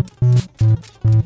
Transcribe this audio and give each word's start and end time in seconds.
Thank 0.00 1.04
you. 1.04 1.19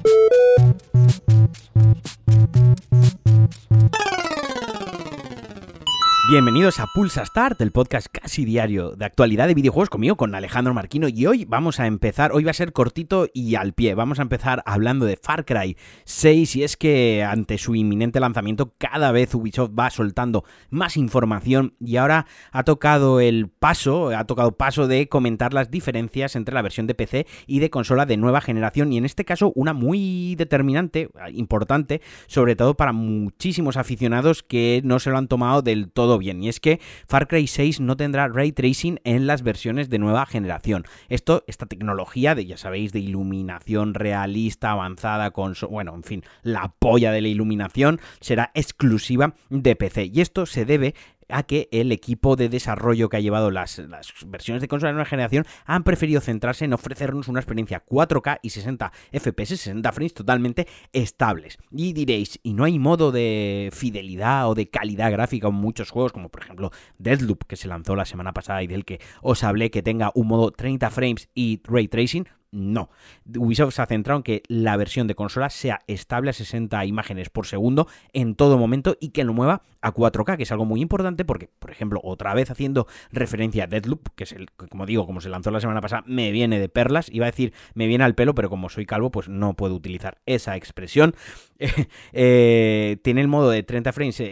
Bienvenidos 6.35 6.81
a 6.81 6.89
Pulsa 6.93 7.25
Start, 7.25 7.61
el 7.61 7.71
podcast 7.71 8.09
casi 8.11 8.45
diario 8.45 8.97
de 8.97 9.05
actualidad 9.05 9.47
de 9.47 9.55
videojuegos 9.55 9.89
conmigo, 9.89 10.17
con 10.17 10.35
Alejandro 10.35 10.75
Marquino. 10.75 11.07
Y 11.07 11.27
hoy 11.27 11.45
vamos 11.45 11.79
a 11.79 11.87
empezar, 11.87 12.33
hoy 12.33 12.43
va 12.43 12.51
a 12.51 12.55
ser 12.55 12.73
cortito 12.73 13.29
y 13.33 13.55
al 13.55 13.73
pie. 13.73 13.95
Vamos 13.95 14.19
a 14.19 14.23
empezar 14.23 14.61
hablando 14.67 15.07
de 15.07 15.17
Far 15.17 15.45
Cry 15.45 15.77
6. 16.03 16.57
Y 16.57 16.65
es 16.65 16.77
que 16.77 17.23
ante 17.23 17.57
su 17.57 17.77
inminente 17.77 18.19
lanzamiento, 18.19 18.75
cada 18.79 19.13
vez 19.13 19.33
Ubisoft 19.33 19.79
va 19.79 19.91
soltando 19.91 20.43
más 20.71 20.97
información. 20.97 21.75
Y 21.79 21.99
ahora 21.99 22.27
ha 22.51 22.65
tocado 22.65 23.21
el 23.21 23.49
paso, 23.49 24.09
ha 24.09 24.25
tocado 24.25 24.57
paso 24.57 24.89
de 24.89 25.09
comentar 25.09 25.55
las 25.55 25.71
diferencias 25.71 26.35
entre 26.35 26.57
la 26.57 26.63
versión 26.63 26.89
de 26.89 26.97
PC 26.97 27.29
y 27.47 27.61
de 27.61 27.71
consola 27.71 28.07
de 28.07 28.17
nueva 28.17 28.41
generación. 28.41 28.93
Y 28.93 28.97
en 28.97 29.05
este 29.05 29.25
caso, 29.25 29.53
una 29.55 29.73
muy 29.73 30.35
determinante, 30.35 31.11
importante, 31.33 32.01
sobre 32.27 32.57
todo 32.57 32.75
para 32.77 32.93
muchísimos 32.93 33.77
aficionados 33.77 34.43
que 34.43 34.81
no 34.83 34.99
se 34.99 35.11
lo 35.11 35.19
han 35.19 35.29
tomado 35.29 35.63
del 35.63 35.93
todo 35.93 36.19
bien. 36.19 36.24
Y 36.33 36.49
es 36.49 36.61
que 36.61 36.81
Far 37.07 37.29
Cry 37.29 37.47
6 37.47 37.81
no 37.81 37.97
tendrá 37.97 38.29
ray 38.29 38.53
tracing 38.53 39.01
en 39.05 39.27
las 39.27 39.43
versiones 39.43 39.91
de 39.91 39.99
nueva 39.99 40.27
generación. 40.27 40.85
Esto, 41.09 41.45
esta 41.47 41.67
tecnología 41.67 42.35
de, 42.35 42.47
ya 42.47 42.57
sabéis, 42.57 42.93
de 42.93 43.01
iluminación 43.01 43.95
realista, 43.95 44.71
avanzada, 44.71 45.31
con, 45.31 45.55
bueno, 45.71 45.95
en 45.95 46.03
fin, 46.03 46.25
la 46.43 46.75
polla 46.79 47.13
de 47.13 47.21
la 47.21 47.29
iluminación, 47.29 48.01
será 48.21 48.51
exclusiva 48.55 49.35
de 49.51 49.77
PC. 49.77 50.11
Y 50.13 50.21
esto 50.21 50.47
se 50.47 50.65
debe 50.65 50.95
a 51.35 51.43
que 51.43 51.69
el 51.73 51.91
equipo 51.91 52.37
de 52.37 52.49
desarrollo 52.49 53.09
que 53.09 53.17
ha 53.17 53.21
llevado 53.21 53.51
las, 53.51 53.83
versiones 54.27 54.61
de 54.61 54.69
consola 54.69 54.91
de 54.91 54.95
nueva 54.95 55.05
generación 55.05 55.45
han 55.67 55.83
preferido 55.83 56.21
centrarse 56.21 56.65
en 56.65 56.73
ofrecernos 56.73 57.27
una 57.27 57.41
experiencia 57.41 57.85
4K 57.85 58.39
y 58.41 58.51
60 58.51 58.93
FPS, 59.13 59.49
60 59.49 59.93
frames 59.93 60.15
totalmente 60.15 60.69
estables. 60.93 61.59
Y 61.73 61.93
diréis, 61.93 62.39
¿y 62.45 62.55
no 62.55 62.63
hay 62.63 62.79
modo 62.79 63.11
de 63.11 63.71
fidelidad 63.73 64.49
o 64.49 64.55
de 64.55 64.71
calidad 64.71 65.11
gráfica 65.11 65.49
en 65.49 65.55
muchos 65.55 65.91
juegos, 65.91 66.13
como 66.13 66.29
por 66.29 66.43
ejemplo 66.43 66.71
Deathloop, 66.99 67.47
que 67.49 67.57
se 67.57 67.67
lanzó 67.67 67.97
la 67.97 68.05
semana 68.05 68.33
pasada 68.33 68.63
y 68.63 68.69
del 68.69 68.85
que 68.85 69.01
os 69.21 69.43
hablé 69.43 69.73
que 69.73 69.83
tenga 69.83 70.13
un 70.15 70.29
modo 70.29 70.53
30 70.53 70.89
frames 70.91 71.31
y 71.35 71.61
ray 71.65 71.89
tracing? 71.89 72.29
No. 72.55 72.89
Ubisoft 73.37 73.75
se 73.75 73.83
ha 73.83 73.87
centrado 73.87 74.19
en 74.19 74.23
que 74.23 74.43
la 74.47 74.77
versión 74.77 75.09
de 75.09 75.17
consola 75.17 75.51
sea 75.51 75.81
estable 75.89 76.31
a 76.31 76.33
60 76.33 76.85
imágenes 76.87 77.29
por 77.29 77.47
segundo 77.47 77.89
en 78.13 78.37
todo 78.37 78.59
momento 78.59 78.97
y 79.01 79.09
que 79.09 79.25
lo 79.25 79.35
mueva 79.35 79.63
a 79.81 79.93
4K, 79.93 80.37
que 80.37 80.45
es 80.45 80.53
algo 80.53 80.65
muy 80.65 80.81
importante 80.81 81.25
porque, 81.25 81.51
por 81.59 81.73
ejemplo, 81.73 82.01
otra 82.05 82.33
vez 82.33 82.53
haciendo 82.53 82.87
referencia 83.11 83.65
a 83.65 83.67
Deadloop, 83.67 84.09
que 84.15 84.25
es 84.25 84.33
el, 84.33 84.51
como 84.53 84.87
digo, 84.87 85.05
como 85.05 85.21
se 85.21 85.29
lanzó 85.29 85.51
la 85.51 85.61
semana 85.61 85.81
pasada, 85.81 86.05
me 86.07 86.31
viene 86.31 86.61
de 86.61 86.69
perlas. 86.69 87.11
Iba 87.11 87.27
a 87.27 87.31
decir, 87.31 87.53
me 87.75 87.89
viene 87.89 88.05
al 88.05 88.15
pelo, 88.15 88.37
pero 88.37 88.49
como 88.49 88.69
soy 88.69 88.87
calvo, 88.87 89.11
pues 89.11 89.29
no 89.29 89.55
puedo 89.55 89.75
utilizar 89.75 90.19
esa 90.27 90.57
expresión. 90.57 91.15
Eh, 92.13 92.99
tiene 93.03 93.21
el 93.21 93.29
modo 93.29 93.51
de 93.51 93.63
30 93.63 93.93
frames, 93.93 94.21
eh, 94.21 94.25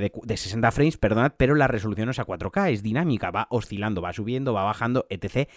de, 0.00 0.12
de 0.22 0.36
60 0.36 0.70
frames, 0.72 0.96
perdonad, 0.96 1.32
pero 1.36 1.54
la 1.54 1.68
resolución 1.68 2.06
no 2.06 2.10
es 2.10 2.18
a 2.18 2.26
4K, 2.26 2.72
es 2.72 2.82
dinámica, 2.82 3.30
va 3.30 3.46
oscilando, 3.50 4.02
va 4.02 4.12
subiendo, 4.12 4.52
va 4.52 4.64
bajando, 4.64 5.06
etc 5.08 5.48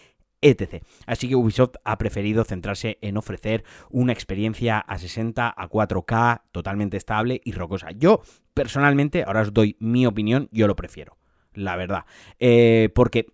etc. 0.43 0.83
Así 1.07 1.27
que 1.27 1.35
Ubisoft 1.35 1.75
ha 1.83 1.97
preferido 1.97 2.43
centrarse 2.43 2.97
en 3.01 3.17
ofrecer 3.17 3.63
una 3.89 4.13
experiencia 4.13 4.77
a 4.79 4.97
60, 4.97 5.53
a 5.55 5.69
4K, 5.69 6.41
totalmente 6.51 6.97
estable 6.97 7.41
y 7.43 7.53
rocosa. 7.53 7.91
Yo, 7.91 8.21
personalmente, 8.53 9.23
ahora 9.23 9.41
os 9.41 9.53
doy 9.53 9.77
mi 9.79 10.05
opinión, 10.05 10.49
yo 10.51 10.67
lo 10.67 10.75
prefiero, 10.75 11.17
la 11.53 11.75
verdad. 11.75 12.05
Eh, 12.39 12.89
porque 12.93 13.27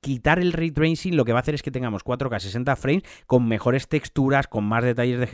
quitar 0.00 0.38
el 0.38 0.52
ray 0.52 0.70
tracing 0.70 1.16
lo 1.16 1.24
que 1.24 1.32
va 1.32 1.38
a 1.38 1.42
hacer 1.42 1.54
es 1.54 1.62
que 1.62 1.70
tengamos 1.70 2.04
4K 2.04 2.38
60 2.38 2.76
frames 2.76 3.02
con 3.26 3.48
mejores 3.48 3.88
texturas, 3.88 4.46
con 4.46 4.64
más 4.64 4.84
detalles 4.84 5.18
de 5.18 5.26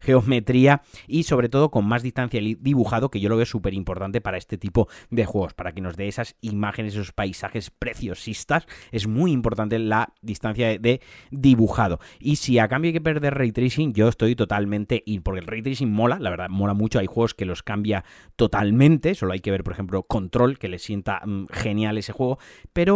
geometría 0.00 0.82
y 1.06 1.22
sobre 1.22 1.48
todo 1.48 1.70
con 1.70 1.86
más 1.86 2.02
distancia 2.02 2.40
dibujado, 2.40 3.10
que 3.10 3.20
yo 3.20 3.28
lo 3.28 3.36
veo 3.36 3.46
súper 3.46 3.74
importante 3.74 4.20
para 4.20 4.36
este 4.38 4.58
tipo 4.58 4.88
de 5.10 5.24
juegos, 5.24 5.54
para 5.54 5.72
que 5.72 5.80
nos 5.80 5.96
dé 5.96 6.08
esas 6.08 6.36
imágenes, 6.40 6.94
esos 6.94 7.12
paisajes 7.12 7.70
preciosistas. 7.70 8.66
Es 8.90 9.06
muy 9.06 9.32
importante 9.32 9.78
la 9.78 10.12
distancia 10.22 10.78
de 10.78 11.00
dibujado. 11.30 12.00
Y 12.18 12.36
si 12.36 12.58
a 12.58 12.68
cambio 12.68 12.88
hay 12.88 12.94
que 12.94 13.00
perder 13.00 13.34
ray 13.34 13.52
tracing, 13.52 13.92
yo 13.92 14.08
estoy 14.08 14.34
totalmente 14.34 15.02
ir, 15.06 15.22
porque 15.22 15.40
el 15.40 15.46
ray 15.46 15.62
tracing 15.62 15.90
mola, 15.90 16.18
la 16.18 16.30
verdad, 16.30 16.48
mola 16.48 16.74
mucho. 16.74 16.98
Hay 16.98 17.06
juegos 17.06 17.34
que 17.34 17.44
los 17.44 17.62
cambia 17.62 18.04
totalmente, 18.36 19.14
solo 19.14 19.32
hay 19.32 19.40
que 19.40 19.50
ver, 19.50 19.62
por 19.62 19.72
ejemplo, 19.72 20.02
Control, 20.02 20.58
que 20.58 20.68
le 20.68 20.78
sienta 20.78 21.22
mm, 21.24 21.46
genial 21.52 21.98
ese 21.98 22.12
juego, 22.12 22.38
pero 22.72 22.87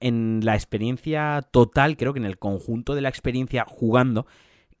en 0.00 0.40
la 0.42 0.54
experiencia 0.54 1.46
total, 1.50 1.96
creo 1.96 2.12
que 2.12 2.18
en 2.18 2.24
el 2.24 2.38
conjunto 2.38 2.94
de 2.94 3.02
la 3.02 3.08
experiencia 3.08 3.64
jugando, 3.66 4.26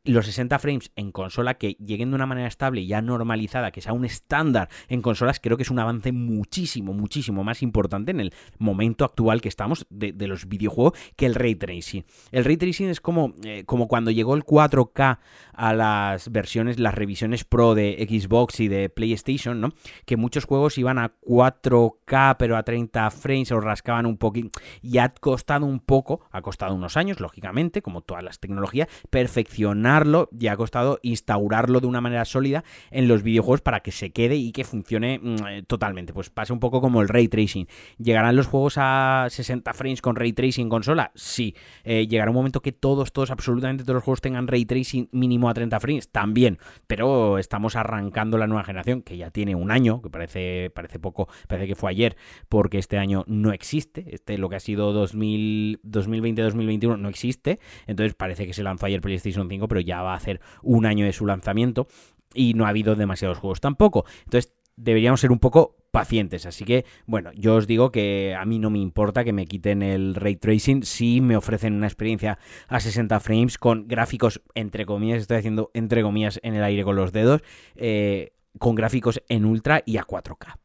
los 0.04 0.26
60 0.26 0.58
frames 0.58 0.92
en 0.96 1.12
consola 1.12 1.54
que 1.54 1.72
lleguen 1.74 2.10
de 2.10 2.14
una 2.14 2.26
manera 2.26 2.48
estable 2.48 2.80
y 2.80 2.86
ya 2.86 3.02
normalizada, 3.02 3.70
que 3.70 3.82
sea 3.82 3.92
un 3.92 4.04
estándar 4.04 4.68
en 4.88 5.02
consolas, 5.02 5.40
creo 5.40 5.56
que 5.56 5.62
es 5.62 5.70
un 5.70 5.78
avance 5.78 6.12
muchísimo, 6.12 6.94
muchísimo 6.94 7.44
más 7.44 7.62
importante 7.62 8.10
en 8.10 8.20
el 8.20 8.34
momento 8.58 9.04
actual 9.04 9.40
que 9.40 9.48
estamos 9.48 9.86
de, 9.90 10.14
los 10.26 10.48
videojuegos 10.48 10.98
que 11.16 11.26
el 11.26 11.34
ray 11.34 11.54
tracing. 11.54 12.04
El 12.30 12.44
ray 12.44 12.56
tracing 12.56 12.88
es 12.88 13.00
como, 13.00 13.34
eh, 13.44 13.64
como 13.66 13.88
cuando 13.88 14.10
llegó 14.10 14.34
el 14.34 14.44
4K 14.44 15.18
a 15.52 15.74
las 15.74 16.30
versiones, 16.30 16.78
las 16.78 16.94
revisiones 16.94 17.44
Pro 17.44 17.74
de 17.74 18.06
Xbox 18.08 18.60
y 18.60 18.68
de 18.68 18.88
PlayStation, 18.88 19.60
¿no? 19.60 19.72
Que 20.06 20.16
muchos 20.16 20.44
juegos 20.44 20.78
iban 20.78 20.98
a 20.98 21.12
4K 21.20 22.36
pero 22.38 22.56
a 22.56 22.62
30 22.62 23.10
frames 23.10 23.52
o 23.52 23.60
rascaban 23.60 24.06
un 24.06 24.16
poquito 24.16 24.58
y 24.82 24.98
ha 24.98 25.10
costado 25.10 25.66
un 25.66 25.80
poco, 25.80 26.22
ha 26.30 26.40
costado 26.40 26.74
unos 26.74 26.96
años, 26.96 27.20
lógicamente, 27.20 27.82
como 27.82 28.02
todas 28.02 28.22
las 28.22 28.38
tecnologías, 28.38 28.88
perfeccionar 29.10 29.89
y 30.38 30.46
ha 30.46 30.56
costado 30.56 30.98
instaurarlo 31.02 31.80
de 31.80 31.86
una 31.86 32.00
manera 32.00 32.24
sólida 32.24 32.64
en 32.90 33.08
los 33.08 33.22
videojuegos 33.22 33.60
para 33.60 33.80
que 33.80 33.90
se 33.90 34.10
quede 34.10 34.36
y 34.36 34.52
que 34.52 34.64
funcione 34.64 35.18
mm, 35.18 35.46
eh, 35.48 35.62
totalmente. 35.66 36.12
Pues 36.12 36.30
pasa 36.30 36.52
un 36.52 36.60
poco 36.60 36.80
como 36.80 37.02
el 37.02 37.08
ray 37.08 37.28
tracing. 37.28 37.66
¿Llegarán 37.98 38.36
los 38.36 38.46
juegos 38.46 38.74
a 38.76 39.26
60 39.28 39.74
frames 39.74 40.00
con 40.00 40.16
ray 40.16 40.32
tracing 40.32 40.68
consola? 40.68 41.10
Sí. 41.14 41.54
Eh, 41.84 42.06
¿Llegará 42.06 42.30
un 42.30 42.36
momento 42.36 42.60
que 42.60 42.72
todos, 42.72 43.12
todos, 43.12 43.30
absolutamente 43.30 43.82
todos 43.84 43.96
los 43.96 44.04
juegos 44.04 44.20
tengan 44.20 44.46
ray 44.46 44.64
tracing 44.64 45.08
mínimo 45.12 45.50
a 45.50 45.54
30 45.54 45.80
frames? 45.80 46.08
También. 46.10 46.58
Pero 46.86 47.38
estamos 47.38 47.74
arrancando 47.76 48.38
la 48.38 48.46
nueva 48.46 48.64
generación, 48.64 49.02
que 49.02 49.16
ya 49.16 49.30
tiene 49.30 49.54
un 49.54 49.70
año, 49.70 50.00
que 50.02 50.10
parece, 50.10 50.70
parece 50.74 50.98
poco, 50.98 51.28
parece 51.48 51.66
que 51.66 51.74
fue 51.74 51.90
ayer, 51.90 52.16
porque 52.48 52.78
este 52.78 52.96
año 52.98 53.24
no 53.26 53.52
existe. 53.52 54.04
Este, 54.14 54.38
lo 54.38 54.48
que 54.48 54.56
ha 54.56 54.60
sido 54.60 54.94
2020-2021 55.04 56.98
no 56.98 57.08
existe. 57.08 57.58
Entonces 57.86 58.14
parece 58.14 58.46
que 58.46 58.52
se 58.52 58.62
lanzó 58.62 58.86
ayer 58.86 59.00
PlayStation 59.00 59.48
5, 59.48 59.68
pero 59.68 59.79
ya 59.80 60.02
va 60.02 60.12
a 60.12 60.16
hacer 60.16 60.40
un 60.62 60.86
año 60.86 61.04
de 61.04 61.12
su 61.12 61.26
lanzamiento 61.26 61.86
y 62.34 62.54
no 62.54 62.66
ha 62.66 62.68
habido 62.68 62.94
demasiados 62.94 63.38
juegos 63.38 63.60
tampoco. 63.60 64.04
Entonces 64.24 64.52
deberíamos 64.76 65.20
ser 65.20 65.32
un 65.32 65.38
poco 65.38 65.76
pacientes. 65.90 66.46
Así 66.46 66.64
que, 66.64 66.84
bueno, 67.06 67.30
yo 67.34 67.56
os 67.56 67.66
digo 67.66 67.90
que 67.90 68.34
a 68.38 68.44
mí 68.44 68.58
no 68.58 68.70
me 68.70 68.78
importa 68.78 69.24
que 69.24 69.32
me 69.32 69.46
quiten 69.46 69.82
el 69.82 70.14
ray 70.14 70.36
tracing 70.36 70.82
si 70.82 71.20
me 71.20 71.36
ofrecen 71.36 71.74
una 71.74 71.86
experiencia 71.86 72.38
a 72.68 72.80
60 72.80 73.20
frames 73.20 73.58
con 73.58 73.88
gráficos, 73.88 74.40
entre 74.54 74.86
comillas, 74.86 75.22
estoy 75.22 75.38
haciendo 75.38 75.70
entre 75.74 76.02
comillas 76.02 76.40
en 76.42 76.54
el 76.54 76.62
aire 76.62 76.84
con 76.84 76.96
los 76.96 77.12
dedos, 77.12 77.42
eh, 77.76 78.32
con 78.58 78.74
gráficos 78.74 79.22
en 79.28 79.44
ultra 79.44 79.82
y 79.84 79.96
a 79.96 80.04
4K. 80.04 80.56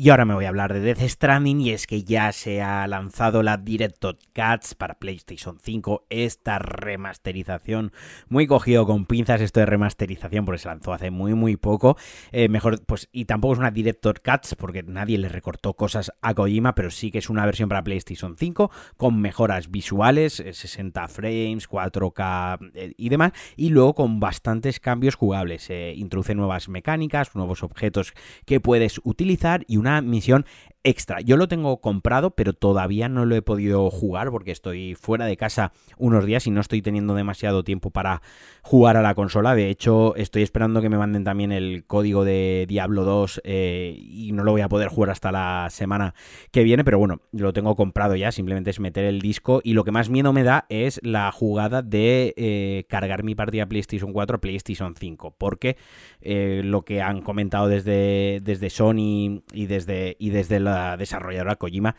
Y 0.00 0.10
ahora 0.10 0.24
me 0.24 0.34
voy 0.34 0.44
a 0.44 0.50
hablar 0.50 0.72
de 0.72 0.78
Death 0.78 1.00
Stranding 1.00 1.60
y 1.60 1.70
es 1.70 1.88
que 1.88 2.04
ya 2.04 2.30
se 2.30 2.62
ha 2.62 2.86
lanzado 2.86 3.42
la 3.42 3.56
Director 3.56 4.16
Cuts 4.32 4.76
para 4.76 4.94
PlayStation 4.94 5.58
5, 5.60 6.06
esta 6.08 6.60
remasterización, 6.60 7.90
muy 8.28 8.46
cogido 8.46 8.86
con 8.86 9.06
pinzas 9.06 9.40
esto 9.40 9.58
de 9.58 9.66
remasterización 9.66 10.44
porque 10.44 10.60
se 10.60 10.68
lanzó 10.68 10.92
hace 10.92 11.10
muy 11.10 11.34
muy 11.34 11.56
poco, 11.56 11.96
eh, 12.30 12.48
mejor 12.48 12.80
pues 12.86 13.08
y 13.10 13.24
tampoco 13.24 13.54
es 13.54 13.58
una 13.58 13.72
Director 13.72 14.22
Cuts 14.22 14.54
porque 14.54 14.84
nadie 14.84 15.18
le 15.18 15.28
recortó 15.28 15.74
cosas 15.74 16.12
a 16.22 16.32
Kojima, 16.32 16.76
pero 16.76 16.92
sí 16.92 17.10
que 17.10 17.18
es 17.18 17.28
una 17.28 17.44
versión 17.44 17.68
para 17.68 17.82
PlayStation 17.82 18.36
5 18.38 18.70
con 18.96 19.20
mejoras 19.20 19.68
visuales, 19.68 20.34
60 20.34 21.02
eh, 21.02 21.08
frames, 21.08 21.68
4K 21.68 22.70
eh, 22.74 22.94
y 22.96 23.08
demás, 23.08 23.32
y 23.56 23.70
luego 23.70 23.96
con 23.96 24.20
bastantes 24.20 24.78
cambios 24.78 25.16
jugables, 25.16 25.68
introduce 25.96 26.36
nuevas 26.36 26.68
mecánicas, 26.68 27.34
nuevos 27.34 27.64
objetos 27.64 28.14
que 28.44 28.60
puedes 28.60 29.00
utilizar 29.02 29.64
y 29.66 29.76
una 29.76 29.87
misión 30.02 30.44
extra. 30.84 31.20
Yo 31.20 31.36
lo 31.36 31.48
tengo 31.48 31.80
comprado, 31.80 32.30
pero 32.30 32.52
todavía 32.52 33.08
no 33.08 33.26
lo 33.26 33.34
he 33.34 33.42
podido 33.42 33.90
jugar 33.90 34.30
porque 34.30 34.52
estoy 34.52 34.94
fuera 34.94 35.26
de 35.26 35.36
casa 35.36 35.72
unos 35.98 36.24
días 36.24 36.46
y 36.46 36.50
no 36.50 36.60
estoy 36.60 36.82
teniendo 36.82 37.14
demasiado 37.14 37.64
tiempo 37.64 37.90
para 37.90 38.22
jugar 38.62 38.96
a 38.96 39.02
la 39.02 39.14
consola. 39.14 39.54
De 39.54 39.68
hecho, 39.70 40.14
estoy 40.16 40.42
esperando 40.42 40.80
que 40.80 40.88
me 40.88 40.98
manden 40.98 41.24
también 41.24 41.52
el 41.52 41.84
código 41.86 42.24
de 42.24 42.66
Diablo 42.68 43.04
2 43.04 43.42
eh, 43.44 43.96
y 43.98 44.32
no 44.32 44.44
lo 44.44 44.52
voy 44.52 44.60
a 44.60 44.68
poder 44.68 44.88
jugar 44.88 45.10
hasta 45.10 45.32
la 45.32 45.68
semana 45.70 46.14
que 46.50 46.62
viene, 46.62 46.84
pero 46.84 46.98
bueno, 46.98 47.20
lo 47.32 47.52
tengo 47.52 47.74
comprado 47.76 48.16
ya, 48.16 48.32
simplemente 48.32 48.70
es 48.70 48.80
meter 48.80 49.04
el 49.04 49.20
disco 49.20 49.60
y 49.64 49.72
lo 49.72 49.84
que 49.84 49.92
más 49.92 50.08
miedo 50.10 50.32
me 50.32 50.42
da 50.42 50.66
es 50.68 51.00
la 51.02 51.30
jugada 51.32 51.82
de 51.82 52.34
eh, 52.36 52.84
cargar 52.88 53.24
mi 53.24 53.34
partida 53.34 53.66
PlayStation 53.66 54.12
4 54.12 54.36
a 54.36 54.40
PlayStation 54.40 54.94
5, 54.94 55.34
porque 55.36 55.76
eh, 56.20 56.62
lo 56.64 56.82
que 56.82 57.02
han 57.02 57.22
comentado 57.22 57.68
desde, 57.68 58.40
desde 58.42 58.70
Sony 58.70 59.42
y 59.52 59.66
desde, 59.66 60.16
y 60.18 60.30
desde 60.30 60.60
la 60.60 60.77
desarrolladora 60.96 61.56
Kojima 61.56 61.94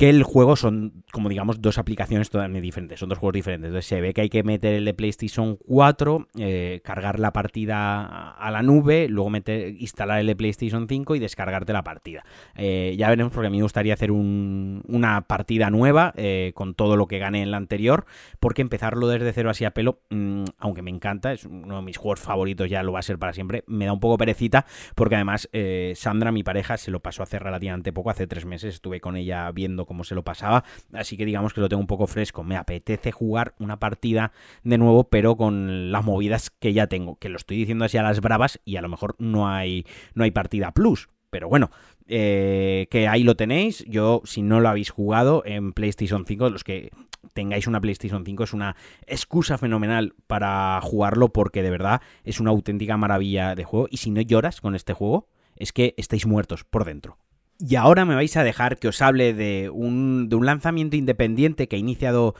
que 0.00 0.08
el 0.08 0.22
juego 0.22 0.56
son, 0.56 1.04
como 1.12 1.28
digamos, 1.28 1.60
dos 1.60 1.76
aplicaciones 1.76 2.30
totalmente 2.30 2.62
diferentes, 2.62 2.98
son 2.98 3.10
dos 3.10 3.18
juegos 3.18 3.34
diferentes. 3.34 3.68
Entonces 3.68 3.86
se 3.86 4.00
ve 4.00 4.14
que 4.14 4.22
hay 4.22 4.30
que 4.30 4.42
meter 4.42 4.72
el 4.72 4.86
de 4.86 4.94
PlayStation 4.94 5.56
4, 5.56 6.28
eh, 6.38 6.80
cargar 6.82 7.20
la 7.20 7.34
partida 7.34 8.30
a 8.30 8.50
la 8.50 8.62
nube, 8.62 9.08
luego 9.10 9.28
meter, 9.28 9.74
instalar 9.78 10.20
el 10.20 10.26
de 10.26 10.36
PlayStation 10.36 10.88
5 10.88 11.16
y 11.16 11.18
descargarte 11.18 11.74
la 11.74 11.84
partida. 11.84 12.24
Eh, 12.56 12.94
ya 12.96 13.10
veremos 13.10 13.30
porque 13.30 13.48
a 13.48 13.50
mí 13.50 13.58
me 13.58 13.62
gustaría 13.62 13.92
hacer 13.92 14.10
una 14.10 15.26
partida 15.26 15.68
nueva 15.68 16.14
eh, 16.16 16.52
con 16.54 16.72
todo 16.72 16.96
lo 16.96 17.06
que 17.06 17.18
gané 17.18 17.42
en 17.42 17.50
la 17.50 17.58
anterior, 17.58 18.06
porque 18.38 18.62
empezarlo 18.62 19.06
desde 19.06 19.30
cero 19.34 19.50
así 19.50 19.66
a 19.66 19.72
pelo, 19.72 20.00
mm, 20.08 20.44
aunque 20.56 20.80
me 20.80 20.90
encanta, 20.90 21.34
es 21.34 21.44
uno 21.44 21.76
de 21.76 21.82
mis 21.82 21.98
juegos 21.98 22.20
favoritos, 22.20 22.70
ya 22.70 22.82
lo 22.82 22.92
va 22.92 23.00
a 23.00 23.02
ser 23.02 23.18
para 23.18 23.34
siempre, 23.34 23.64
me 23.66 23.84
da 23.84 23.92
un 23.92 24.00
poco 24.00 24.16
perecita, 24.16 24.64
porque 24.94 25.16
además 25.16 25.46
Sandra, 25.92 26.32
mi 26.32 26.42
pareja, 26.42 26.78
se 26.78 26.90
lo 26.90 27.00
pasó 27.00 27.22
hace 27.22 27.38
relativamente 27.38 27.92
poco, 27.92 28.08
hace 28.08 28.26
tres 28.26 28.46
meses 28.46 28.76
estuve 28.76 29.02
con 29.02 29.18
ella 29.18 29.50
viendo 29.52 29.84
cómo 29.90 30.04
se 30.04 30.14
lo 30.14 30.22
pasaba, 30.22 30.62
así 30.92 31.16
que 31.16 31.24
digamos 31.24 31.52
que 31.52 31.60
lo 31.60 31.68
tengo 31.68 31.80
un 31.80 31.88
poco 31.88 32.06
fresco. 32.06 32.44
Me 32.44 32.56
apetece 32.56 33.10
jugar 33.10 33.54
una 33.58 33.80
partida 33.80 34.30
de 34.62 34.78
nuevo, 34.78 35.02
pero 35.02 35.36
con 35.36 35.90
las 35.90 36.04
movidas 36.04 36.48
que 36.48 36.72
ya 36.72 36.86
tengo, 36.86 37.16
que 37.16 37.28
lo 37.28 37.36
estoy 37.36 37.56
diciendo 37.56 37.84
así 37.84 37.98
a 37.98 38.04
las 38.04 38.20
bravas 38.20 38.60
y 38.64 38.76
a 38.76 38.82
lo 38.82 38.88
mejor 38.88 39.16
no 39.18 39.48
hay, 39.48 39.84
no 40.14 40.22
hay 40.22 40.30
partida 40.30 40.70
plus. 40.70 41.08
Pero 41.28 41.48
bueno, 41.48 41.72
eh, 42.06 42.86
que 42.88 43.08
ahí 43.08 43.24
lo 43.24 43.34
tenéis. 43.34 43.84
Yo, 43.88 44.22
si 44.24 44.42
no 44.42 44.60
lo 44.60 44.68
habéis 44.68 44.90
jugado 44.90 45.42
en 45.44 45.72
PlayStation 45.72 46.24
5, 46.24 46.50
los 46.50 46.62
que 46.62 46.90
tengáis 47.32 47.66
una 47.66 47.80
PlayStation 47.80 48.24
5 48.24 48.44
es 48.44 48.52
una 48.52 48.76
excusa 49.08 49.58
fenomenal 49.58 50.14
para 50.28 50.78
jugarlo 50.82 51.32
porque 51.32 51.64
de 51.64 51.70
verdad 51.70 52.00
es 52.22 52.38
una 52.38 52.50
auténtica 52.50 52.96
maravilla 52.96 53.56
de 53.56 53.64
juego. 53.64 53.88
Y 53.90 53.96
si 53.96 54.12
no 54.12 54.20
lloras 54.20 54.60
con 54.60 54.76
este 54.76 54.92
juego, 54.92 55.26
es 55.56 55.72
que 55.72 55.94
estáis 55.96 56.26
muertos 56.26 56.62
por 56.62 56.84
dentro. 56.84 57.18
Y 57.62 57.76
ahora 57.76 58.06
me 58.06 58.14
vais 58.14 58.34
a 58.38 58.42
dejar 58.42 58.78
que 58.78 58.88
os 58.88 59.02
hable 59.02 59.34
de 59.34 59.68
un, 59.68 60.30
de 60.30 60.36
un 60.36 60.46
lanzamiento 60.46 60.96
independiente 60.96 61.68
que 61.68 61.76
ha 61.76 61.78
iniciado 61.78 62.34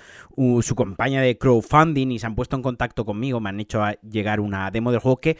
su 0.63 0.75
compañía 0.75 1.21
de 1.21 1.37
crowdfunding 1.37 2.11
y 2.11 2.19
se 2.19 2.27
han 2.27 2.35
puesto 2.35 2.57
en 2.57 2.63
contacto 2.63 3.05
conmigo, 3.05 3.39
me 3.39 3.51
han 3.51 3.61
hecho 3.61 3.83
llegar 4.01 4.41
una 4.41 4.71
demo 4.71 4.93
del 4.93 5.01
juego 5.01 5.21
que 5.21 5.37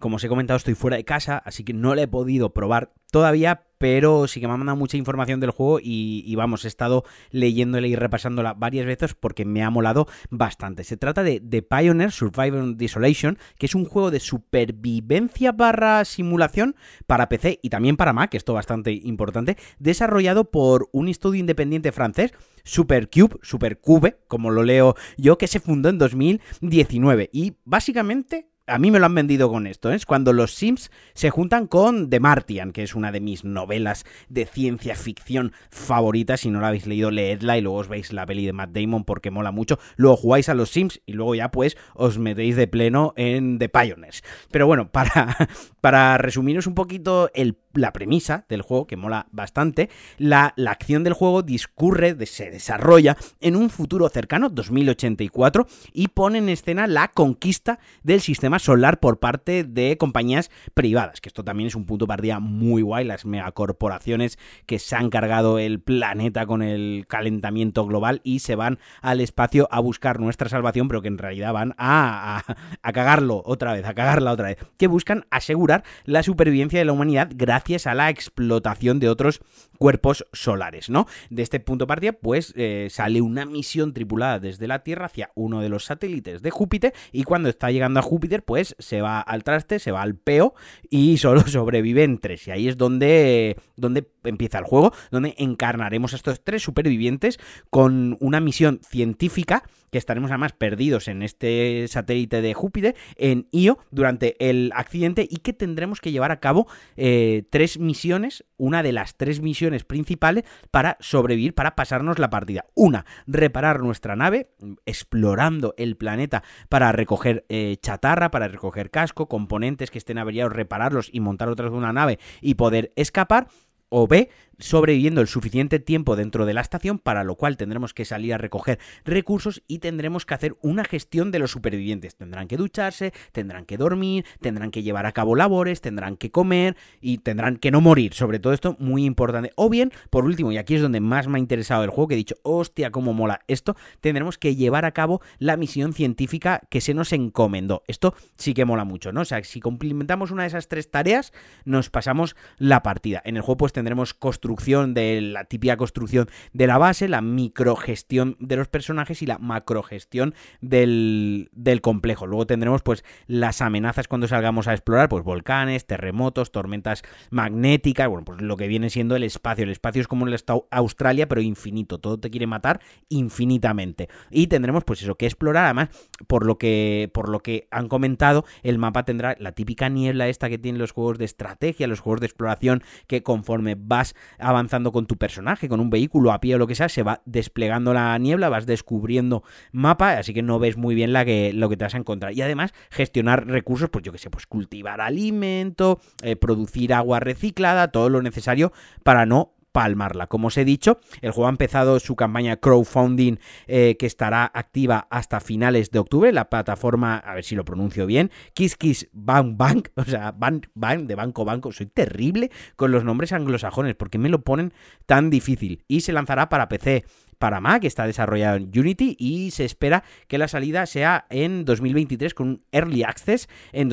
como 0.00 0.16
os 0.16 0.24
he 0.24 0.28
comentado, 0.28 0.56
estoy 0.56 0.74
fuera 0.74 0.96
de 0.96 1.04
casa, 1.04 1.38
así 1.38 1.62
que 1.62 1.72
no 1.72 1.94
le 1.94 2.02
he 2.02 2.08
podido 2.08 2.52
probar 2.52 2.92
todavía, 3.12 3.66
pero 3.78 4.26
sí 4.26 4.40
que 4.40 4.46
me 4.46 4.54
ha 4.54 4.56
mandado 4.56 4.76
mucha 4.76 4.96
información 4.96 5.40
del 5.40 5.50
juego 5.50 5.78
y, 5.82 6.34
vamos, 6.34 6.64
he 6.64 6.68
estado 6.68 7.04
leyéndola 7.30 7.86
y 7.86 7.96
repasándola 7.96 8.54
varias 8.54 8.86
veces 8.86 9.14
porque 9.14 9.44
me 9.44 9.62
ha 9.62 9.70
molado 9.70 10.08
bastante. 10.30 10.84
Se 10.84 10.96
trata 10.96 11.22
de 11.22 11.40
The 11.40 11.62
Pioneer 11.62 12.12
Survivor 12.12 12.76
Desolation, 12.76 13.38
que 13.58 13.66
es 13.66 13.74
un 13.74 13.84
juego 13.84 14.10
de 14.10 14.20
supervivencia 14.20 15.52
barra 15.52 16.04
simulación 16.04 16.76
para 17.06 17.28
PC 17.28 17.60
y 17.62 17.68
también 17.68 17.96
para 17.96 18.12
Mac, 18.12 18.34
esto 18.34 18.54
bastante 18.54 18.92
importante, 18.92 19.56
desarrollado 19.78 20.50
por 20.50 20.88
un 20.92 21.08
estudio 21.08 21.40
independiente 21.40 21.92
francés, 21.92 22.32
Supercube, 22.64 23.38
Supercube, 23.42 24.18
como 24.28 24.50
lo 24.50 24.62
leo 24.62 24.94
yo, 25.16 25.38
que 25.38 25.46
se 25.46 25.60
fundó 25.60 25.88
en 25.88 25.98
2019 25.98 27.30
y 27.32 27.54
básicamente 27.64 28.50
a 28.66 28.78
mí 28.78 28.90
me 28.90 29.00
lo 29.00 29.06
han 29.06 29.14
vendido 29.14 29.50
con 29.50 29.66
esto, 29.66 29.90
¿eh? 29.90 29.96
es 29.96 30.06
cuando 30.06 30.32
los 30.32 30.54
Sims 30.54 30.90
se 31.14 31.30
juntan 31.30 31.66
con 31.66 32.08
The 32.08 32.20
Martian, 32.20 32.72
que 32.72 32.82
es 32.82 32.94
una 32.94 33.10
de 33.10 33.20
mis 33.20 33.44
novelas 33.44 34.04
de 34.28 34.46
ciencia 34.46 34.94
ficción 34.94 35.52
favoritas. 35.70 36.40
Si 36.40 36.50
no 36.50 36.60
la 36.60 36.68
habéis 36.68 36.86
leído, 36.86 37.10
leedla 37.10 37.58
y 37.58 37.62
luego 37.62 37.78
os 37.78 37.88
veis 37.88 38.12
la 38.12 38.26
peli 38.26 38.46
de 38.46 38.52
Matt 38.52 38.70
Damon 38.70 39.04
porque 39.04 39.30
mola 39.30 39.50
mucho. 39.50 39.78
Luego 39.96 40.16
jugáis 40.16 40.48
a 40.48 40.54
los 40.54 40.70
Sims 40.70 41.00
y 41.04 41.14
luego 41.14 41.34
ya 41.34 41.50
pues 41.50 41.76
os 41.94 42.18
metéis 42.18 42.54
de 42.54 42.68
pleno 42.68 43.12
en 43.16 43.58
The 43.58 43.68
Pioneers. 43.68 44.22
Pero 44.50 44.66
bueno, 44.66 44.88
para, 44.92 45.36
para 45.80 46.16
resumiros 46.18 46.66
un 46.66 46.74
poquito 46.74 47.30
la 47.72 47.92
premisa 47.92 48.44
del 48.48 48.62
juego, 48.62 48.86
que 48.86 48.96
mola 48.96 49.26
bastante, 49.32 49.90
la, 50.16 50.54
la 50.56 50.70
acción 50.70 51.02
del 51.02 51.14
juego 51.14 51.42
discurre, 51.42 52.14
se 52.26 52.50
desarrolla 52.50 53.16
en 53.40 53.56
un 53.56 53.70
futuro 53.70 54.08
cercano, 54.08 54.48
2084, 54.48 55.66
y 55.92 56.08
pone 56.08 56.38
en 56.38 56.48
escena 56.48 56.86
la 56.86 57.08
conquista 57.08 57.78
del 58.02 58.20
sistema 58.20 58.59
solar 58.60 59.00
por 59.00 59.18
parte 59.18 59.64
de 59.64 59.96
compañías 59.96 60.50
privadas, 60.74 61.20
que 61.20 61.28
esto 61.28 61.44
también 61.44 61.66
es 61.66 61.74
un 61.74 61.86
punto 61.86 62.06
partida 62.06 62.38
muy 62.38 62.82
guay, 62.82 63.04
las 63.04 63.24
megacorporaciones 63.24 64.38
que 64.66 64.78
se 64.78 64.96
han 64.96 65.10
cargado 65.10 65.58
el 65.58 65.80
planeta 65.80 66.46
con 66.46 66.62
el 66.62 67.06
calentamiento 67.08 67.86
global 67.86 68.20
y 68.24 68.40
se 68.40 68.54
van 68.54 68.78
al 69.02 69.20
espacio 69.20 69.68
a 69.70 69.80
buscar 69.80 70.20
nuestra 70.20 70.48
salvación, 70.48 70.88
pero 70.88 71.02
que 71.02 71.08
en 71.08 71.18
realidad 71.18 71.52
van 71.52 71.74
a, 71.78 72.44
a, 72.82 72.92
cagarlo 72.92 73.42
otra 73.44 73.72
vez, 73.72 73.84
a 73.84 73.94
cagarla 73.94 74.32
otra 74.32 74.48
vez, 74.48 74.58
que 74.76 74.86
buscan 74.86 75.26
asegurar 75.30 75.84
la 76.04 76.22
supervivencia 76.22 76.78
de 76.78 76.84
la 76.84 76.92
humanidad 76.92 77.30
gracias 77.34 77.86
a 77.86 77.94
la 77.94 78.10
explotación 78.10 79.00
de 79.00 79.08
otros 79.08 79.40
cuerpos 79.80 80.26
solares, 80.34 80.90
¿no? 80.90 81.06
De 81.30 81.42
este 81.42 81.58
punto 81.58 81.84
de 81.84 81.88
partida, 81.88 82.12
pues 82.12 82.52
eh, 82.54 82.88
sale 82.90 83.22
una 83.22 83.46
misión 83.46 83.94
tripulada 83.94 84.38
desde 84.38 84.68
la 84.68 84.82
Tierra 84.82 85.06
hacia 85.06 85.30
uno 85.34 85.62
de 85.62 85.70
los 85.70 85.86
satélites 85.86 86.42
de 86.42 86.50
Júpiter 86.50 86.92
y 87.12 87.24
cuando 87.24 87.48
está 87.48 87.70
llegando 87.70 87.98
a 87.98 88.02
Júpiter, 88.02 88.44
pues 88.44 88.76
se 88.78 89.00
va 89.00 89.22
al 89.22 89.42
traste, 89.42 89.78
se 89.78 89.90
va 89.90 90.02
al 90.02 90.16
peo 90.16 90.52
y 90.90 91.16
solo 91.16 91.40
sobreviven 91.46 92.18
tres. 92.18 92.46
Y 92.46 92.50
ahí 92.50 92.68
es 92.68 92.76
donde, 92.76 93.56
donde 93.74 94.06
empieza 94.22 94.58
el 94.58 94.64
juego, 94.64 94.92
donde 95.10 95.34
encarnaremos 95.38 96.12
a 96.12 96.16
estos 96.16 96.44
tres 96.44 96.62
supervivientes 96.62 97.38
con 97.70 98.18
una 98.20 98.40
misión 98.40 98.80
científica 98.86 99.64
que 99.90 99.98
estaremos 99.98 100.30
además 100.30 100.52
perdidos 100.52 101.08
en 101.08 101.22
este 101.22 101.86
satélite 101.88 102.42
de 102.42 102.54
Júpiter, 102.54 102.94
en 103.16 103.48
Io, 103.52 103.78
durante 103.90 104.36
el 104.48 104.72
accidente 104.74 105.26
y 105.28 105.38
que 105.38 105.52
tendremos 105.52 106.00
que 106.00 106.12
llevar 106.12 106.30
a 106.30 106.40
cabo 106.40 106.66
eh, 106.96 107.44
tres 107.50 107.78
misiones, 107.78 108.44
una 108.56 108.82
de 108.82 108.92
las 108.92 109.16
tres 109.16 109.40
misiones 109.40 109.84
principales 109.84 110.44
para 110.70 110.96
sobrevivir, 111.00 111.54
para 111.54 111.74
pasarnos 111.74 112.18
la 112.18 112.30
partida. 112.30 112.66
Una, 112.74 113.04
reparar 113.26 113.80
nuestra 113.80 114.16
nave, 114.16 114.50
explorando 114.86 115.74
el 115.76 115.96
planeta 115.96 116.42
para 116.68 116.92
recoger 116.92 117.44
eh, 117.48 117.76
chatarra, 117.80 118.30
para 118.30 118.48
recoger 118.48 118.90
casco, 118.90 119.28
componentes 119.28 119.90
que 119.90 119.98
estén 119.98 120.18
averiados, 120.18 120.52
repararlos 120.52 121.08
y 121.12 121.20
montar 121.20 121.48
otra 121.48 121.66
vez 121.66 121.74
una 121.74 121.92
nave 121.92 122.18
y 122.40 122.54
poder 122.54 122.92
escapar. 122.96 123.48
O 123.92 124.06
B, 124.06 124.30
sobreviviendo 124.60 125.20
el 125.20 125.26
suficiente 125.26 125.78
tiempo 125.78 126.16
dentro 126.16 126.46
de 126.46 126.54
la 126.54 126.60
estación, 126.60 126.98
para 126.98 127.24
lo 127.24 127.34
cual 127.34 127.56
tendremos 127.56 127.94
que 127.94 128.04
salir 128.04 128.34
a 128.34 128.38
recoger 128.38 128.78
recursos 129.04 129.62
y 129.66 129.78
tendremos 129.78 130.26
que 130.26 130.34
hacer 130.34 130.56
una 130.62 130.84
gestión 130.84 131.30
de 131.30 131.38
los 131.38 131.50
supervivientes. 131.50 132.16
Tendrán 132.16 132.48
que 132.48 132.56
ducharse, 132.56 133.12
tendrán 133.32 133.64
que 133.64 133.76
dormir, 133.76 134.24
tendrán 134.40 134.70
que 134.70 134.82
llevar 134.82 135.06
a 135.06 135.12
cabo 135.12 135.34
labores, 135.34 135.80
tendrán 135.80 136.16
que 136.16 136.30
comer 136.30 136.76
y 137.00 137.18
tendrán 137.18 137.56
que 137.56 137.70
no 137.70 137.80
morir. 137.80 138.14
Sobre 138.14 138.38
todo 138.38 138.52
esto, 138.52 138.76
muy 138.78 139.04
importante. 139.04 139.52
O 139.56 139.68
bien, 139.68 139.92
por 140.10 140.24
último, 140.24 140.52
y 140.52 140.58
aquí 140.58 140.74
es 140.74 140.82
donde 140.82 141.00
más 141.00 141.28
me 141.28 141.38
ha 141.38 141.40
interesado 141.40 141.84
el 141.84 141.90
juego, 141.90 142.08
que 142.08 142.14
he 142.14 142.18
dicho, 142.18 142.36
hostia, 142.42 142.90
cómo 142.90 143.12
mola 143.12 143.40
esto, 143.48 143.76
tendremos 144.00 144.38
que 144.38 144.56
llevar 144.56 144.84
a 144.84 144.92
cabo 144.92 145.20
la 145.38 145.56
misión 145.56 145.92
científica 145.92 146.60
que 146.68 146.80
se 146.80 146.94
nos 146.94 147.12
encomendó. 147.12 147.82
Esto 147.86 148.14
sí 148.36 148.54
que 148.54 148.64
mola 148.64 148.84
mucho, 148.84 149.12
¿no? 149.12 149.22
O 149.22 149.24
sea, 149.24 149.42
si 149.42 149.60
complementamos 149.60 150.30
una 150.30 150.42
de 150.42 150.48
esas 150.48 150.68
tres 150.68 150.90
tareas, 150.90 151.32
nos 151.64 151.90
pasamos 151.90 152.36
la 152.58 152.82
partida. 152.82 153.22
En 153.24 153.36
el 153.36 153.42
juego 153.42 153.58
pues 153.58 153.72
tendremos 153.72 154.14
de 154.50 155.20
la 155.20 155.44
típica 155.44 155.76
construcción 155.76 156.28
de 156.52 156.66
la 156.66 156.78
base, 156.78 157.08
la 157.08 157.20
microgestión 157.20 158.36
de 158.40 158.56
los 158.56 158.68
personajes 158.68 159.22
y 159.22 159.26
la 159.26 159.38
macrogestión 159.38 160.34
del, 160.60 161.50
del 161.52 161.80
complejo. 161.80 162.26
Luego 162.26 162.46
tendremos 162.46 162.82
pues 162.82 163.04
las 163.26 163.60
amenazas 163.62 164.08
cuando 164.08 164.28
salgamos 164.28 164.68
a 164.68 164.72
explorar, 164.72 165.08
pues 165.08 165.24
volcanes, 165.24 165.86
terremotos, 165.86 166.52
tormentas 166.52 167.02
magnéticas, 167.30 168.08
bueno, 168.08 168.24
pues 168.24 168.40
lo 168.40 168.56
que 168.56 168.68
viene 168.68 168.90
siendo 168.90 169.16
el 169.16 169.22
espacio. 169.22 169.64
El 169.64 169.70
espacio 169.70 170.00
es 170.00 170.08
como 170.08 170.26
el 170.26 170.36
Australia, 170.70 171.28
pero 171.28 171.40
infinito. 171.40 171.98
Todo 171.98 172.18
te 172.18 172.30
quiere 172.30 172.46
matar 172.46 172.80
infinitamente. 173.08 174.08
Y 174.30 174.46
tendremos 174.48 174.84
pues 174.84 175.02
eso 175.02 175.16
que 175.16 175.26
explorar. 175.26 175.64
Además, 175.64 175.88
por 176.26 176.46
lo 176.46 176.58
que, 176.58 177.10
por 177.12 177.28
lo 177.28 177.40
que 177.40 177.68
han 177.70 177.88
comentado, 177.88 178.44
el 178.62 178.78
mapa 178.78 179.04
tendrá 179.04 179.36
la 179.38 179.52
típica 179.52 179.88
niebla 179.88 180.28
esta 180.28 180.48
que 180.48 180.58
tienen 180.58 180.80
los 180.80 180.92
juegos 180.92 181.18
de 181.18 181.24
estrategia, 181.24 181.86
los 181.86 182.00
juegos 182.00 182.20
de 182.20 182.26
exploración, 182.26 182.82
que 183.06 183.22
conforme 183.22 183.76
vas 183.78 184.14
avanzando 184.40 184.92
con 184.92 185.06
tu 185.06 185.16
personaje, 185.16 185.68
con 185.68 185.80
un 185.80 185.90
vehículo 185.90 186.32
a 186.32 186.40
pie 186.40 186.54
o 186.54 186.58
lo 186.58 186.66
que 186.66 186.74
sea, 186.74 186.88
se 186.88 187.02
va 187.02 187.22
desplegando 187.24 187.94
la 187.94 188.16
niebla, 188.18 188.48
vas 188.48 188.66
descubriendo 188.66 189.42
mapa, 189.72 190.12
así 190.18 190.34
que 190.34 190.42
no 190.42 190.58
ves 190.58 190.76
muy 190.76 190.94
bien 190.94 191.12
lo 191.12 191.68
que 191.68 191.76
te 191.76 191.84
vas 191.84 191.94
a 191.94 191.98
encontrar. 191.98 192.32
Y 192.32 192.42
además, 192.42 192.72
gestionar 192.90 193.46
recursos, 193.46 193.90
pues 193.90 194.04
yo 194.04 194.12
que 194.12 194.18
sé, 194.18 194.30
pues 194.30 194.46
cultivar 194.46 195.00
alimento, 195.00 196.00
eh, 196.22 196.36
producir 196.36 196.94
agua 196.94 197.20
reciclada, 197.20 197.88
todo 197.88 198.08
lo 198.08 198.22
necesario 198.22 198.72
para 199.02 199.26
no 199.26 199.54
palmarla. 199.72 200.26
Como 200.26 200.48
os 200.48 200.58
he 200.58 200.64
dicho, 200.64 200.98
el 201.20 201.32
juego 201.32 201.46
ha 201.46 201.50
empezado 201.50 202.00
su 202.00 202.16
campaña 202.16 202.56
crowdfunding 202.56 203.38
eh, 203.66 203.96
que 203.98 204.06
estará 204.06 204.50
activa 204.52 205.06
hasta 205.10 205.40
finales 205.40 205.90
de 205.90 205.98
octubre. 205.98 206.32
La 206.32 206.48
plataforma, 206.48 207.16
a 207.18 207.34
ver 207.34 207.44
si 207.44 207.54
lo 207.54 207.64
pronuncio 207.64 208.06
bien, 208.06 208.30
Kiss 208.54 208.76
Kiss 208.76 209.08
Bank 209.12 209.56
Bank, 209.56 209.88
o 209.96 210.04
sea, 210.04 210.34
de 210.34 211.14
Banco 211.14 211.44
Banco. 211.44 211.72
Soy 211.72 211.86
terrible 211.86 212.50
con 212.76 212.90
los 212.90 213.04
nombres 213.04 213.32
anglosajones 213.32 213.94
porque 213.94 214.18
me 214.18 214.28
lo 214.28 214.42
ponen 214.42 214.72
tan 215.06 215.30
difícil. 215.30 215.84
Y 215.88 216.00
se 216.00 216.12
lanzará 216.12 216.48
para 216.48 216.68
PC, 216.68 217.04
para 217.40 217.60
Mac, 217.60 217.84
está 217.84 218.06
desarrollado 218.06 218.58
en 218.58 218.70
Unity 218.78 219.16
y 219.18 219.50
se 219.50 219.64
espera 219.64 220.04
que 220.28 220.36
la 220.36 220.46
salida 220.46 220.84
sea 220.84 221.26
en 221.30 221.64
2023 221.64 222.34
con 222.34 222.48
un 222.48 222.64
Early 222.70 223.02
Access 223.02 223.48
en 223.72 223.88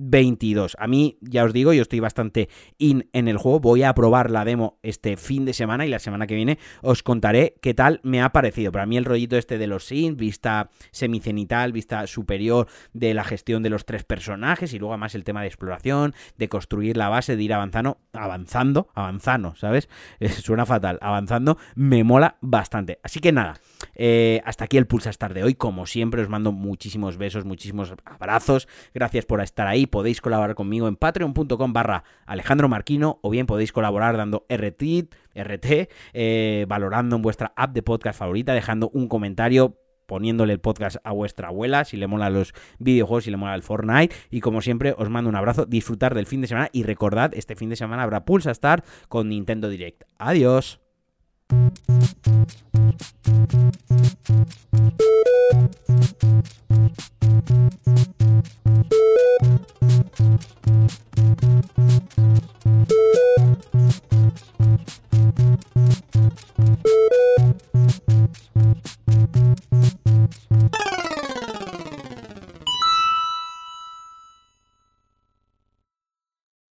2022. 0.00 0.76
A 0.78 0.86
mí, 0.86 1.18
ya 1.20 1.44
os 1.44 1.52
digo, 1.52 1.72
yo 1.72 1.82
estoy 1.82 2.00
bastante 2.00 2.48
in 2.78 3.08
en 3.12 3.28
el 3.28 3.36
juego, 3.36 3.60
voy 3.60 3.82
a 3.82 3.94
probar 3.94 4.30
la 4.30 4.44
demo 4.44 4.78
este 4.82 5.16
fin 5.16 5.44
de 5.44 5.52
semana 5.52 5.84
y 5.84 5.88
la 5.88 5.98
semana 5.98 6.26
que 6.26 6.34
viene 6.34 6.58
os 6.82 7.02
contaré 7.02 7.54
qué 7.60 7.74
tal 7.74 8.00
me 8.02 8.22
ha 8.22 8.30
parecido. 8.30 8.72
Para 8.72 8.86
mí 8.86 8.96
el 8.96 9.04
rollito 9.04 9.36
este 9.36 9.58
de 9.58 9.66
los 9.66 9.84
synths, 9.84 10.16
vista 10.16 10.70
semicenital, 10.90 11.72
vista 11.72 12.06
superior 12.06 12.66
de 12.94 13.12
la 13.14 13.24
gestión 13.24 13.62
de 13.62 13.70
los 13.70 13.84
tres 13.84 14.04
personajes 14.04 14.72
y 14.72 14.78
luego 14.78 14.94
además 14.94 15.14
el 15.14 15.24
tema 15.24 15.42
de 15.42 15.48
exploración, 15.48 16.14
de 16.38 16.48
construir 16.48 16.96
la 16.96 17.08
base, 17.08 17.36
de 17.36 17.42
ir 17.42 17.52
avanzando, 17.52 17.98
avanzando, 18.12 18.88
avanzando, 18.94 19.54
¿sabes? 19.56 19.88
suena 20.42 20.64
fatal, 20.64 20.98
avanzando, 21.02 21.58
me 21.74 22.04
mola 22.04 22.36
bastante. 22.40 22.98
Así 23.02 23.20
que 23.20 23.32
nada, 23.32 23.60
eh, 23.94 24.40
hasta 24.44 24.64
aquí 24.64 24.78
el 24.78 24.86
Pulsa 24.86 25.10
Star 25.10 25.34
de 25.34 25.44
hoy. 25.44 25.54
Como 25.54 25.86
siempre, 25.86 26.22
os 26.22 26.28
mando 26.28 26.52
muchísimos 26.52 27.18
besos, 27.18 27.44
muchísimos 27.44 27.92
abrazos. 28.04 28.66
Gracias 28.94 29.26
por 29.26 29.40
estar 29.40 29.66
ahí. 29.66 29.86
Podéis 29.90 30.20
colaborar 30.20 30.54
conmigo 30.54 30.88
en 30.88 30.96
patreon.com 30.96 31.72
barra 31.72 32.04
Alejandro 32.26 32.68
Marquino 32.68 33.18
o 33.22 33.30
bien 33.30 33.46
podéis 33.46 33.72
colaborar 33.72 34.16
dando 34.16 34.46
RT, 34.48 35.10
RT 35.34 35.88
eh, 36.12 36.66
valorando 36.68 37.16
en 37.16 37.22
vuestra 37.22 37.52
app 37.56 37.72
de 37.72 37.82
podcast 37.82 38.18
favorita, 38.18 38.54
dejando 38.54 38.90
un 38.94 39.08
comentario 39.08 39.76
poniéndole 40.10 40.52
el 40.52 40.58
podcast 40.58 40.96
a 41.04 41.12
vuestra 41.12 41.48
abuela, 41.48 41.84
si 41.84 41.96
le 41.96 42.08
mola 42.08 42.30
los 42.30 42.52
videojuegos, 42.80 43.24
si 43.24 43.30
le 43.30 43.36
mola 43.36 43.54
el 43.54 43.62
Fortnite. 43.62 44.12
Y 44.28 44.40
como 44.40 44.60
siempre, 44.60 44.92
os 44.98 45.08
mando 45.08 45.30
un 45.30 45.36
abrazo, 45.36 45.66
disfrutar 45.66 46.16
del 46.16 46.26
fin 46.26 46.40
de 46.40 46.48
semana 46.48 46.68
y 46.72 46.82
recordad, 46.82 47.32
este 47.34 47.54
fin 47.54 47.68
de 47.68 47.76
semana 47.76 48.02
habrá 48.02 48.24
Pulsa 48.24 48.52
Start 48.52 48.84
con 49.08 49.28
Nintendo 49.28 49.68
Direct. 49.68 50.02
Adiós. 50.18 50.80